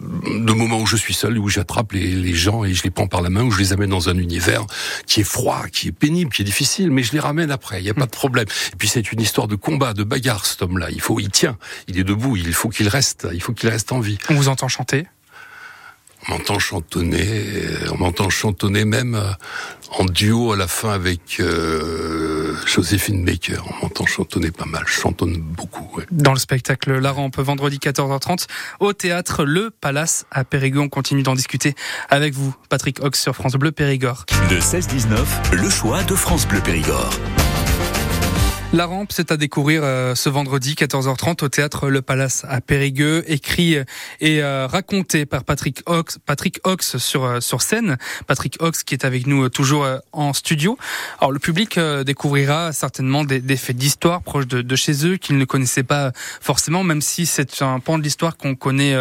de 0.00 0.52
moments 0.52 0.80
où 0.80 0.86
je 0.86 0.96
suis 0.96 1.14
seul, 1.14 1.38
où 1.38 1.48
j'attrape 1.48 1.92
les, 1.92 2.06
les, 2.06 2.34
gens 2.34 2.64
et 2.64 2.72
je 2.72 2.82
les 2.82 2.90
prends 2.90 3.06
par 3.06 3.20
la 3.20 3.28
main, 3.28 3.42
où 3.42 3.50
je 3.50 3.58
les 3.58 3.72
amène 3.72 3.90
dans 3.90 4.08
un 4.08 4.16
univers 4.16 4.66
qui 5.06 5.20
est 5.20 5.24
froid, 5.24 5.64
qui 5.70 5.88
est 5.88 5.92
pénible, 5.92 6.32
qui 6.32 6.42
est 6.42 6.44
difficile, 6.44 6.90
mais 6.90 7.02
je 7.02 7.12
les 7.12 7.20
ramène 7.20 7.50
après, 7.50 7.80
il 7.80 7.84
n'y 7.84 7.90
a 7.90 7.94
pas 7.94 8.06
de 8.06 8.10
problème. 8.10 8.46
Et 8.72 8.76
puis 8.76 8.88
c'est 8.88 9.12
une 9.12 9.20
histoire 9.20 9.46
de 9.46 9.56
combat, 9.56 9.92
de 9.92 10.04
bagarre, 10.04 10.46
cet 10.46 10.62
homme-là. 10.62 10.88
Il 10.90 11.00
faut, 11.00 11.20
il 11.20 11.30
tient, 11.30 11.58
il 11.86 11.98
est 11.98 12.04
debout, 12.04 12.36
il 12.36 12.54
faut 12.54 12.70
qu'il 12.70 12.88
reste, 12.88 13.28
il 13.32 13.42
faut 13.42 13.52
qu'il 13.52 13.68
reste 13.68 13.92
en 13.92 14.00
vie. 14.00 14.18
On 14.30 14.34
vous 14.34 14.48
entend 14.48 14.68
chanter? 14.68 15.06
On 16.26 16.32
m'entend 16.32 16.58
chantonner, 16.58 17.44
on 17.92 17.98
m'entend 17.98 18.28
chantonner 18.28 18.84
même 18.84 19.14
euh, 19.14 19.30
en 19.90 20.04
duo 20.04 20.52
à 20.52 20.56
la 20.56 20.66
fin 20.66 20.90
avec 20.90 21.38
euh, 21.38 22.27
Joséphine 22.68 23.24
Baker. 23.24 23.60
On 23.66 23.84
m'entend 23.84 24.04
chantonner 24.04 24.50
pas 24.50 24.66
mal, 24.66 24.84
chantonne 24.86 25.38
beaucoup. 25.38 25.88
Ouais. 25.96 26.04
Dans 26.10 26.34
le 26.34 26.38
spectacle 26.38 26.98
La 26.98 27.12
Rampe, 27.12 27.38
vendredi 27.38 27.78
14h30, 27.78 28.46
au 28.80 28.92
théâtre 28.92 29.44
Le 29.44 29.70
Palace 29.70 30.26
à 30.30 30.44
Périgord. 30.44 30.84
On 30.84 30.88
continue 30.88 31.22
d'en 31.22 31.34
discuter 31.34 31.74
avec 32.10 32.34
vous, 32.34 32.54
Patrick 32.68 33.02
Ox 33.02 33.20
sur 33.20 33.34
France 33.34 33.54
Bleu 33.54 33.72
Périgord. 33.72 34.26
De 34.50 34.60
16-19, 34.60 35.54
le 35.54 35.70
choix 35.70 36.02
de 36.04 36.14
France 36.14 36.46
Bleu 36.46 36.60
Périgord. 36.60 37.10
La 38.74 38.84
rampe, 38.84 39.12
c'est 39.12 39.32
à 39.32 39.38
découvrir 39.38 39.80
euh, 39.82 40.14
ce 40.14 40.28
vendredi 40.28 40.74
14h30 40.74 41.42
au 41.42 41.48
théâtre 41.48 41.88
Le 41.88 42.02
Palace 42.02 42.44
à 42.50 42.60
Périgueux, 42.60 43.24
écrit 43.26 43.76
et 44.20 44.42
euh, 44.42 44.66
raconté 44.66 45.24
par 45.24 45.44
Patrick 45.44 45.80
Ox, 45.86 46.18
Patrick 46.26 46.60
Ox 46.64 46.98
sur 46.98 47.24
euh, 47.24 47.40
sur 47.40 47.62
scène. 47.62 47.96
Patrick 48.26 48.58
Ox 48.60 48.82
qui 48.82 48.92
est 48.92 49.06
avec 49.06 49.26
nous 49.26 49.48
toujours 49.48 49.86
en 50.12 50.34
studio. 50.34 50.76
Alors 51.18 51.32
le 51.32 51.38
public 51.38 51.80
découvrira 52.04 52.72
certainement 52.72 53.24
des, 53.24 53.40
des 53.40 53.56
faits 53.56 53.76
d'histoire 53.76 54.20
proches 54.20 54.46
de, 54.46 54.76
chez 54.76 55.06
eux 55.06 55.16
qu'ils 55.16 55.38
ne 55.38 55.46
connaissaient 55.46 55.82
pas 55.82 56.12
forcément, 56.42 56.84
même 56.84 57.00
si 57.00 57.24
c'est 57.24 57.62
un 57.62 57.80
pan 57.80 57.96
de 57.96 58.02
l'histoire 58.02 58.36
qu'on 58.36 58.54
connaît 58.54 58.94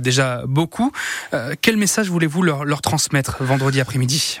déjà 0.00 0.42
beaucoup. 0.46 0.90
quel 1.60 1.76
message 1.76 2.08
voulez-vous 2.10 2.42
leur 2.42 2.82
transmettre 2.82 3.44
vendredi 3.44 3.80
après-midi? 3.80 4.40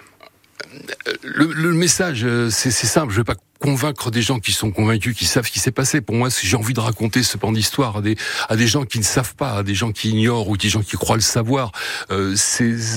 Le, 1.22 1.52
le, 1.52 1.72
message, 1.72 2.26
c'est 2.50 2.70
simple. 2.70 3.12
Je 3.12 3.18
vais 3.18 3.24
pas 3.24 3.36
convaincre 3.64 4.10
des 4.10 4.20
gens 4.20 4.40
qui 4.40 4.52
sont 4.52 4.70
convaincus, 4.70 5.16
qui 5.16 5.24
savent 5.24 5.46
ce 5.46 5.50
qui 5.50 5.58
s'est 5.58 5.70
passé. 5.70 6.02
Pour 6.02 6.14
moi, 6.14 6.28
j'ai 6.42 6.56
envie 6.56 6.74
de 6.74 6.80
raconter 6.80 7.22
ce 7.22 7.38
pan 7.38 7.50
d'histoire 7.50 7.96
à 7.96 8.02
des, 8.02 8.16
à 8.50 8.56
des 8.56 8.66
gens 8.66 8.84
qui 8.84 8.98
ne 8.98 9.04
savent 9.04 9.34
pas, 9.36 9.52
à 9.52 9.62
des 9.62 9.74
gens 9.74 9.90
qui 9.90 10.10
ignorent 10.10 10.48
ou 10.48 10.58
des 10.58 10.68
gens 10.68 10.82
qui 10.82 10.96
croient 10.96 11.16
le 11.16 11.22
savoir. 11.22 11.72
Euh, 12.10 12.36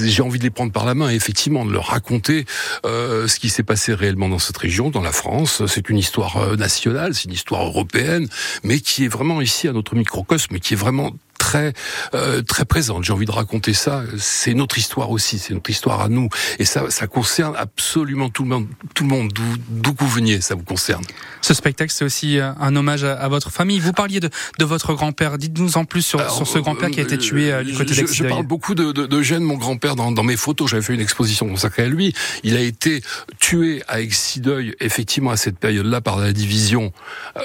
j'ai 0.04 0.22
envie 0.22 0.40
de 0.40 0.44
les 0.44 0.50
prendre 0.50 0.74
par 0.74 0.86
la 0.86 0.94
main 0.94 1.10
et 1.10 1.16
effectivement 1.16 1.66
de 1.66 1.72
leur 1.72 1.86
raconter 1.86 2.46
euh, 2.86 3.30
ce 3.30 3.40
qui 3.40 3.48
s'est 3.48 3.64
passé 3.64 3.94
réellement 3.94 4.28
dans 4.28 4.40
cette 4.40 4.58
région, 4.58 4.90
dans 4.90 5.02
la 5.02 5.14
France. 5.14 5.66
C'est 5.68 5.90
une 5.90 5.98
histoire 5.98 6.36
euh, 6.36 6.56
nationale, 6.58 7.14
c'est 7.14 7.26
une 7.26 7.34
histoire 7.34 7.66
européenne, 7.66 8.28
mais 8.64 8.82
qui 8.82 9.06
est 9.06 9.10
vraiment 9.10 9.40
ici 9.40 9.70
à 9.70 9.72
notre 9.72 9.96
microcosme, 9.96 10.60
qui 10.60 10.74
est 10.74 10.78
vraiment 10.78 11.14
très 11.38 11.74
euh, 12.14 12.42
très 12.42 12.66
présente. 12.66 13.04
J'ai 13.04 13.14
envie 13.14 13.26
de 13.26 13.32
raconter 13.32 13.74
ça. 13.74 14.04
C'est 14.18 14.54
notre 14.54 14.78
histoire 14.78 15.12
aussi, 15.12 15.40
c'est 15.40 15.54
notre 15.54 15.70
histoire 15.70 16.02
à 16.02 16.10
nous, 16.10 16.30
et 16.60 16.66
ça 16.66 16.90
ça 16.90 17.08
concerne 17.08 17.56
absolument 17.56 18.30
tout 18.30 18.44
le 18.44 18.50
monde, 18.50 18.68
tout 18.94 19.04
le 19.04 19.10
monde 19.10 19.32
d'où 19.34 19.94
vous 19.98 20.08
veniez, 20.08 20.42
ça 20.42 20.56
vous 20.56 20.64
concerne. 20.64 21.04
Ce 21.42 21.54
spectacle, 21.54 21.92
c'est 21.94 22.06
aussi 22.06 22.40
euh, 22.40 22.52
un 22.60 22.76
hommage 22.76 23.04
à, 23.04 23.28
votre 23.28 23.52
famille. 23.52 23.80
Vous 23.80 23.94
parliez 23.94 24.20
de, 24.20 24.30
de 24.60 24.66
votre 24.66 24.94
grand-père. 24.94 25.38
Dites-nous 25.38 25.78
en 25.78 25.86
plus 25.86 26.02
sur, 26.02 26.30
sur 26.32 26.48
ce 26.48 26.60
grand-père 26.60 26.90
qui 26.90 27.00
a 27.00 27.04
été 27.04 27.18
tué 27.18 27.64
du 27.64 27.74
côté 27.74 27.94
je, 27.94 28.06
je 28.06 28.24
parle 28.24 28.46
beaucoup 28.46 28.76
de, 28.76 28.92
de, 28.92 29.06
de 29.06 29.22
Gênes, 29.22 29.44
mon 29.44 29.58
grand-père, 29.58 29.96
dans, 29.96 30.12
dans 30.12 30.24
mes 30.24 30.38
photos. 30.38 30.70
J'avais 30.70 30.82
fait 30.82 30.94
une 30.94 31.02
exposition 31.02 31.48
consacrée 31.48 31.84
à 31.84 31.90
lui. 31.90 32.14
Il 32.44 32.56
a 32.56 32.62
été 32.62 33.02
tué 33.40 33.84
à 33.88 34.02
Excideuil, 34.02 34.76
effectivement, 34.80 35.32
à 35.32 35.38
cette 35.38 35.60
période-là, 35.60 36.02
par 36.02 36.18
la 36.18 36.34
division 36.34 36.92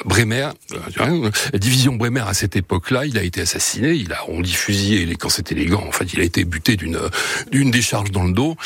Bremer. 0.04 0.49
La 0.96 1.58
division 1.58 1.96
Bremer, 1.96 2.25
à 2.26 2.34
cette 2.34 2.56
époque-là, 2.56 3.06
il 3.06 3.18
a 3.18 3.22
été 3.22 3.40
assassiné 3.40 3.81
il 3.82 4.12
a, 4.12 4.28
on 4.28 4.40
dit 4.40 4.52
fusillé, 4.52 5.14
quand 5.16 5.28
c'était 5.28 5.54
élégant, 5.54 5.84
en 5.86 5.92
fait, 5.92 6.12
il 6.12 6.20
a 6.20 6.24
été 6.24 6.44
buté 6.44 6.76
d'une 6.76 6.98
d'une 7.50 7.70
décharge 7.70 8.10
dans 8.10 8.24
le 8.24 8.32
dos. 8.32 8.56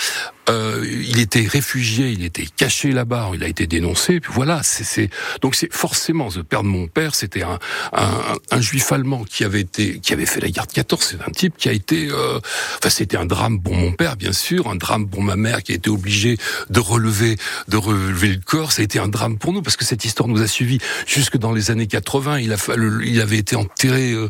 Euh, 0.48 0.84
il 1.08 1.18
était 1.18 1.46
réfugié, 1.46 2.10
il 2.10 2.24
était 2.24 2.46
caché 2.56 2.92
là-bas, 2.92 3.30
il 3.34 3.42
a 3.42 3.48
été 3.48 3.66
dénoncé. 3.66 4.20
Puis 4.20 4.32
voilà, 4.32 4.62
c'est 4.62 5.10
donc 5.40 5.54
c'est 5.54 5.72
forcément 5.72 6.28
le 6.34 6.44
père 6.44 6.62
de 6.62 6.68
mon 6.68 6.86
père, 6.86 7.14
c'était 7.14 7.42
un, 7.42 7.58
un, 7.92 8.10
un, 8.50 8.60
juif 8.60 8.92
allemand 8.92 9.24
qui 9.24 9.44
avait 9.44 9.60
été 9.60 9.98
qui 9.98 10.12
avait 10.12 10.26
fait 10.26 10.40
la 10.40 10.48
guerre 10.48 10.66
de 10.66 10.72
14. 10.72 11.02
C'est 11.02 11.28
un 11.28 11.32
type 11.32 11.56
qui 11.56 11.68
a 11.68 11.72
été, 11.72 12.08
euh, 12.10 12.38
enfin 12.78 12.90
c'était 12.90 13.16
un 13.16 13.26
drame 13.26 13.60
pour 13.60 13.74
mon 13.74 13.92
père 13.92 14.16
bien 14.16 14.32
sûr, 14.32 14.68
un 14.68 14.76
drame 14.76 15.08
pour 15.08 15.22
ma 15.22 15.36
mère 15.36 15.62
qui 15.62 15.72
a 15.72 15.74
été 15.74 15.90
obligée 15.90 16.38
de 16.70 16.80
relever 16.80 17.36
de 17.68 17.76
relever 17.76 18.28
le 18.28 18.40
corps. 18.44 18.72
Ça 18.72 18.82
a 18.82 18.84
été 18.84 18.98
un 18.98 19.08
drame 19.08 19.38
pour 19.38 19.52
nous 19.52 19.62
parce 19.62 19.76
que 19.76 19.84
cette 19.84 20.04
histoire 20.04 20.28
nous 20.28 20.42
a 20.42 20.46
suivis 20.46 20.78
jusque 21.06 21.36
dans 21.36 21.52
les 21.52 21.70
années 21.70 21.86
80. 21.86 22.38
Il 22.38 22.52
a 22.52 22.56
fallu, 22.56 23.08
il 23.08 23.20
avait 23.20 23.38
été 23.38 23.56
enterré 23.56 24.12
euh, 24.12 24.28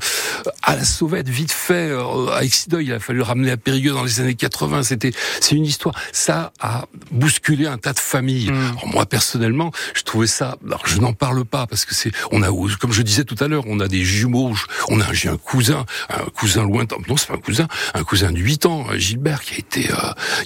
à 0.63 0.77
la 0.77 0.85
Sauvette 0.85 1.29
vite 1.29 1.53
fait 1.53 1.91
euh, 1.91 2.29
à 2.29 2.43
Exideuil. 2.43 2.87
Il 2.87 2.93
a 2.93 3.01
fallu 3.01 3.19
le 3.19 3.25
ramener 3.25 3.51
à 3.51 3.57
Périgueux 3.57 3.93
dans 3.93 4.05
les 4.05 4.21
années 4.21 4.35
80. 4.35 4.83
C'était 4.85 5.13
c'est 5.41 5.55
une 5.55 5.67
histoire 5.67 5.95
ça 6.13 6.53
a 6.61 6.87
bousculé 7.11 7.67
un 7.67 7.79
tas 7.79 7.93
de 7.93 7.99
familles. 7.99 8.51
Mm. 8.51 8.93
moi 8.93 9.07
personnellement, 9.07 9.73
je 9.95 10.03
trouvais 10.03 10.27
ça. 10.27 10.57
Alors 10.65 10.87
je 10.87 10.99
n'en 10.99 11.13
parle 11.13 11.45
pas 11.45 11.67
parce 11.67 11.85
que 11.85 11.95
c'est, 11.95 12.13
on 12.33 12.43
a, 12.43 12.49
comme 12.81 12.93
je 12.93 13.03
disais 13.03 13.25
tout 13.25 13.37
à 13.41 13.49
l'heure, 13.49 13.65
on 13.67 13.81
a 13.81 13.89
des 13.89 14.05
jumeaux. 14.05 14.55
On 14.89 15.01
a, 15.01 15.13
j'ai 15.13 15.29
un 15.29 15.37
cousin, 15.37 15.85
un 16.11 16.25
cousin 16.31 16.63
lointain. 16.63 16.97
Non, 17.09 17.17
c'est 17.17 17.29
pas 17.29 17.35
un 17.35 17.39
cousin, 17.39 17.69
un 17.95 18.05
cousin 18.05 18.33
de 18.33 18.39
8 18.39 18.67
ans, 18.67 18.87
Gilbert, 18.95 19.43
qui 19.43 19.55
a 19.55 19.59
été, 19.59 19.91
euh, 19.91 19.95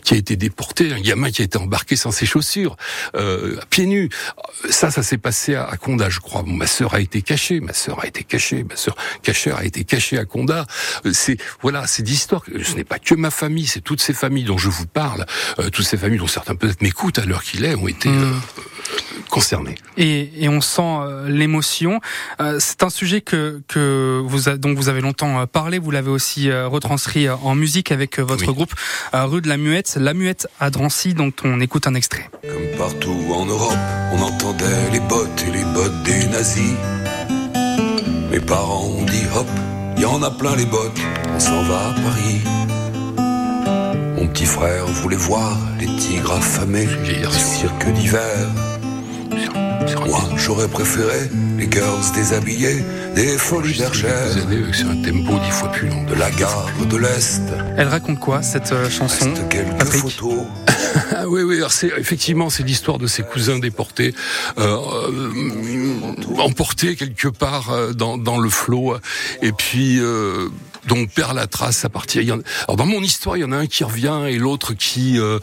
qui 0.03 0.15
a 0.15 0.17
été 0.17 0.37
déporté, 0.37 0.93
un 0.93 1.01
gamin 1.01 1.31
qui 1.31 1.43
a 1.43 1.45
été 1.45 1.59
embarqué 1.59 1.97
sans 1.97 2.11
ses 2.11 2.27
chaussures, 2.27 2.77
euh, 3.15 3.57
pieds 3.71 3.87
nus. 3.87 4.09
Ça, 4.71 4.91
ça 4.91 5.03
s'est 5.03 5.19
passé 5.19 5.55
à, 5.55 5.77
Conda, 5.77 6.09
je 6.09 6.21
crois. 6.21 6.43
ma 6.47 6.67
sœur 6.67 6.95
a 6.95 7.01
été 7.01 7.23
cachée, 7.23 7.61
ma 7.61 7.73
sœur 7.73 8.01
a 8.03 8.07
été 8.07 8.25
cachée, 8.25 8.65
ma 8.65 8.77
sœur 8.77 8.97
cachère 9.23 9.57
a 9.57 9.65
été 9.65 9.85
cachée 9.85 10.19
à 10.19 10.25
Conda. 10.25 10.67
Euh, 11.07 11.13
c'est 11.13 11.37
voilà, 11.61 11.87
c'est 11.87 12.03
d'histoire. 12.03 12.43
Ce 12.47 12.75
n'est 12.75 12.85
pas 12.85 12.99
que 12.99 13.15
ma 13.15 13.31
famille, 13.31 13.67
c'est 13.67 13.81
toutes 13.81 14.03
ces 14.03 14.15
familles 14.15 14.45
dont 14.45 14.59
je 14.59 14.69
vous 14.69 14.87
parle. 14.87 15.27
Euh, 15.59 15.71
toutes 15.71 15.87
ces 15.87 15.97
familles 15.97 16.19
dont 16.19 16.27
certains 16.27 16.55
peut-être 16.55 16.83
m'écoutent 16.83 17.19
à 17.19 17.25
l'heure 17.25 17.43
qu'il 17.43 17.65
est 17.65 17.75
ont 17.75 17.89
été 17.89 18.09
euh, 18.09 18.33
concernées. 19.29 19.77
Et, 19.97 20.31
et, 20.39 20.49
on 20.49 20.61
sent 20.61 20.83
euh, 20.83 21.29
l'émotion. 21.29 22.01
c'est 22.59 22.83
un 22.83 22.91
sujet 22.91 23.21
que, 23.21 23.63
que 23.69 24.21
vous 24.25 24.49
a, 24.49 24.57
dont 24.57 24.75
vous 24.75 24.89
avez 24.89 25.01
longtemps 25.01 25.47
parlé. 25.47 25.79
Vous 25.79 25.91
l'avez 25.91 26.11
aussi 26.11 26.51
retranscrit 26.53 27.29
en 27.29 27.55
musique 27.55 27.93
avec 27.93 28.19
votre 28.19 28.53
groupe 28.53 28.75
Rue 29.13 29.41
de 29.41 29.49
la 29.49 29.57
Muette, 29.57 29.97
La 30.01 30.15
Muette 30.15 30.49
à 30.59 30.71
Drancy, 30.71 31.15
dont 31.15 31.33
on 31.45 31.61
écoute 31.61 31.87
un 31.87 31.95
extrait. 31.95 32.31
Comme 32.43 32.79
partout 32.79 33.17
en 33.33 33.47
Europe, 33.47 33.79
on 34.13 34.23
entendait 34.23 34.91
les 34.93 35.01
bottes 35.01 35.45
et 35.47 35.53
les 35.53 35.65
bottes 35.75 36.03
des 36.05 36.27
nazis. 36.27 36.75
Mes 38.31 38.41
parents 38.41 38.85
ont 38.85 39.05
dit 39.05 39.25
hop, 39.35 39.49
il 39.97 40.03
y 40.03 40.07
en 40.07 40.23
a 40.23 40.31
plein 40.31 40.55
les 40.57 40.67
bottes, 40.67 41.01
on 41.35 41.41
s'en 41.41 41.63
va 41.65 41.89
à 41.89 41.93
Paris. 41.95 42.60
Mon 44.21 44.27
petit 44.27 44.45
frère 44.45 44.85
voulait 44.87 45.17
voir 45.17 45.57
les 45.79 45.87
tigres 45.97 46.33
affamés, 46.33 46.85
le 46.85 47.31
cirque 47.31 47.91
d'hiver. 47.95 48.51
Moi, 50.07 50.21
j'aurais 50.37 50.69
préféré 50.69 51.31
les 51.57 51.71
girls 51.71 52.03
déshabillées, 52.15 52.85
des 53.15 53.39
folies 53.39 53.79
bergères. 53.79 54.37
C'est 54.75 54.85
un 54.85 55.03
tempo 55.03 55.39
dix 55.43 55.51
fois 55.51 55.73
plus 55.73 55.89
long. 55.89 56.05
De 56.05 56.15
la 56.15 56.31
gare 56.33 56.69
de 56.91 56.97
l'Est. 56.99 57.41
Elle 57.79 57.89
raconte 57.89 58.21
quoi, 58.21 58.43
cette 58.43 58.73
euh, 58.73 58.91
chanson 58.91 59.33
quelques 59.49 59.85
photos. 59.85 60.45
Ah 61.17 61.29
oui, 61.29 61.43
oui, 61.43 61.57
alors 61.59 61.73
c'est, 61.73 61.91
effectivement, 61.99 62.51
c'est 62.51 62.65
l'histoire 62.65 62.99
de 62.99 63.07
ses 63.07 63.23
cousins 63.23 63.59
déportés, 63.59 64.13
euh, 64.59 64.77
euh 65.09 66.39
emportés 66.39 66.97
quelque 66.97 67.29
part 67.29 67.71
euh, 67.71 67.93
dans, 67.93 68.19
dans 68.19 68.39
le 68.39 68.51
flot. 68.51 68.97
Et 69.41 69.53
puis... 69.53 69.99
Euh, 70.01 70.49
donc 70.87 71.11
perd 71.11 71.35
la 71.35 71.47
trace 71.47 71.85
à 71.85 71.89
partir. 71.89 72.23
Alors 72.65 72.77
dans 72.77 72.87
mon 72.87 73.01
histoire, 73.01 73.37
il 73.37 73.41
y 73.41 73.45
en 73.45 73.53
a 73.53 73.57
un 73.57 73.67
qui 73.67 73.85
revient 73.85 74.23
et 74.29 74.39
l'autre 74.39 74.75
qui, 74.75 75.19
euh, 75.19 75.39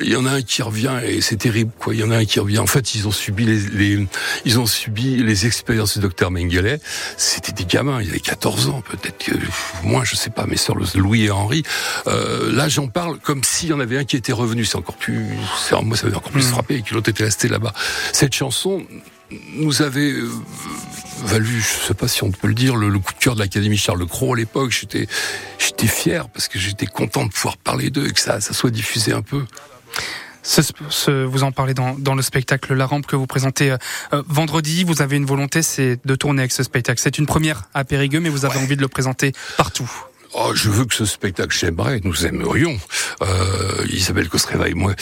il 0.00 0.10
y 0.10 0.16
en 0.16 0.26
a 0.26 0.30
un 0.30 0.42
qui 0.42 0.62
revient 0.62 1.00
et 1.04 1.20
c'est 1.20 1.36
terrible 1.36 1.72
quoi. 1.78 1.94
Il 1.94 2.00
y 2.00 2.04
en 2.04 2.10
a 2.10 2.16
un 2.16 2.24
qui 2.24 2.40
revient. 2.40 2.58
En 2.58 2.66
fait, 2.66 2.94
ils 2.94 3.06
ont 3.08 3.12
subi 3.12 3.44
les, 3.44 3.60
les 3.60 4.06
ils 4.44 4.58
ont 4.58 4.66
subi 4.66 5.16
les 5.16 5.46
expériences 5.46 5.94
du 5.94 6.00
docteur 6.00 6.30
Mengele. 6.30 6.80
C'était 7.16 7.52
des 7.52 7.64
gamins, 7.64 8.00
ils 8.02 8.10
avaient 8.10 8.20
14 8.20 8.68
ans 8.68 8.82
peut-être 8.88 9.18
que 9.18 9.32
moi 9.82 10.02
je 10.04 10.16
sais 10.16 10.30
pas, 10.30 10.46
mes 10.46 10.56
sœurs 10.56 10.76
Louis 10.94 11.24
et 11.24 11.30
Henri. 11.30 11.62
Euh, 12.06 12.52
là, 12.52 12.68
j'en 12.68 12.88
parle 12.88 13.18
comme 13.18 13.42
s'il 13.44 13.70
y 13.70 13.72
en 13.72 13.80
avait 13.80 13.98
un 13.98 14.04
qui 14.04 14.16
était 14.16 14.32
revenu. 14.32 14.64
C'est 14.64 14.76
encore 14.76 14.96
plus, 14.96 15.26
moi 15.82 15.96
ça 15.96 16.06
m'a 16.06 16.16
encore 16.16 16.32
plus 16.32 16.46
mmh. 16.46 16.50
frappé 16.50 16.74
et 16.76 16.82
que 16.82 16.94
l'autre 16.94 17.10
était 17.10 17.24
resté 17.24 17.48
là-bas. 17.48 17.72
Cette 18.12 18.34
chanson 18.34 18.84
nous 19.54 19.82
avait 19.82 20.12
euh, 20.12 20.30
valu, 21.24 21.60
je 21.60 21.86
sais 21.86 21.94
pas 21.94 22.08
si 22.08 22.22
on 22.22 22.30
peut 22.30 22.48
le 22.48 22.54
dire, 22.54 22.76
le, 22.76 22.90
coup 22.98 23.12
de 23.12 23.18
cœur 23.18 23.34
de 23.34 23.40
l'Académie 23.40 23.76
Charles 23.76 24.06
Cros 24.06 24.34
à 24.34 24.36
l'époque. 24.36 24.70
J'étais, 24.70 25.06
j'étais 25.58 25.86
fier 25.86 26.28
parce 26.28 26.48
que 26.48 26.58
j'étais 26.58 26.86
content 26.86 27.26
de 27.26 27.30
pouvoir 27.30 27.56
parler 27.56 27.90
d'eux 27.90 28.06
et 28.06 28.12
que 28.12 28.20
ça, 28.20 28.40
ça 28.40 28.52
soit 28.52 28.70
diffusé 28.70 29.12
un 29.12 29.22
peu. 29.22 29.44
Ce, 30.42 31.24
vous 31.24 31.42
en 31.42 31.50
parlez 31.50 31.74
dans, 31.74 31.94
dans, 31.98 32.14
le 32.14 32.22
spectacle 32.22 32.72
La 32.74 32.86
Rampe 32.86 33.06
que 33.06 33.16
vous 33.16 33.26
présentez 33.26 33.72
euh, 33.72 33.76
euh, 34.12 34.22
vendredi. 34.28 34.84
Vous 34.84 35.02
avez 35.02 35.16
une 35.16 35.26
volonté, 35.26 35.60
c'est 35.60 35.98
de 36.04 36.14
tourner 36.14 36.42
avec 36.42 36.52
ce 36.52 36.62
spectacle. 36.62 37.00
C'est 37.02 37.18
une 37.18 37.26
première 37.26 37.64
à 37.74 37.82
Périgueux, 37.82 38.20
mais 38.20 38.28
vous 38.28 38.44
avez 38.44 38.58
envie 38.58 38.76
de 38.76 38.80
le 38.80 38.88
présenter 38.88 39.32
partout. 39.56 39.90
Oh, 40.38 40.52
je 40.54 40.68
veux 40.68 40.84
que 40.84 40.94
ce 40.94 41.06
spectacle, 41.06 41.56
j'aimerais, 41.58 42.02
nous 42.04 42.26
aimerions, 42.26 42.78
euh, 43.22 43.86
Isabelle 43.88 44.28
Costreva 44.28 44.68
et 44.68 44.74
moi, 44.74 44.92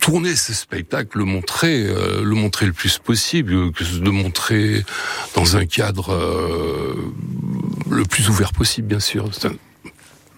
tourner 0.00 0.34
ce 0.34 0.52
spectacle, 0.52 1.18
le 1.18 1.24
montrer, 1.24 1.86
euh, 1.86 2.24
le 2.24 2.34
montrer 2.34 2.66
le 2.66 2.72
plus 2.72 2.98
possible, 2.98 3.70
que 3.70 3.84
de 3.84 4.10
montrer 4.10 4.84
dans 5.36 5.56
un 5.56 5.64
cadre 5.64 6.12
euh, 6.12 6.96
le 7.88 8.02
plus 8.02 8.28
ouvert 8.28 8.52
possible, 8.52 8.88
bien 8.88 8.98
sûr. 8.98 9.30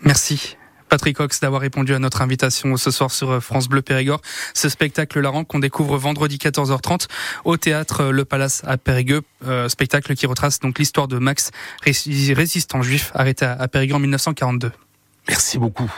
Merci. 0.03 0.59
Patrick 0.93 1.17
Cox 1.17 1.41
d'avoir 1.41 1.63
répondu 1.63 1.95
à 1.95 1.99
notre 1.99 2.21
invitation 2.21 2.77
ce 2.77 2.91
soir 2.91 3.11
sur 3.11 3.31
euh, 3.31 3.41
France 3.41 3.67
Bleu 3.67 3.81
Périgord. 3.81 4.21
Ce 4.53 4.69
spectacle 4.69 5.21
Laurent 5.21 5.43
qu'on 5.43 5.59
découvre 5.59 5.97
vendredi 5.97 6.37
14h30 6.37 7.07
au 7.47 7.57
théâtre 7.57 8.03
euh, 8.03 8.11
Le 8.11 8.27
Palace 8.27 8.61
à 8.67 8.77
Périgueux. 8.77 9.23
Euh, 9.47 9.71
spectacle 9.71 10.15
qui 10.15 10.27
retrace 10.27 10.61
donc 10.61 10.79
l'histoire 10.79 11.09
de 11.09 11.17
Max, 11.17 11.51
résistant 11.83 12.83
juif 12.83 13.11
arrêté 13.15 13.47
à 13.47 13.67
Périgueux 13.69 13.95
en 13.95 14.01
1942. 14.01 14.71
Merci 15.31 15.57
beaucoup. 15.57 15.91